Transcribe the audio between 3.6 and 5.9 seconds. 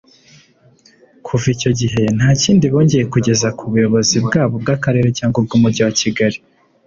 buyobozi bwaba ubw’akarere cyangwa ubw’umujyi